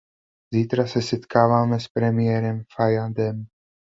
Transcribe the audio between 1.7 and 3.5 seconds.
s premiérem Fajadem.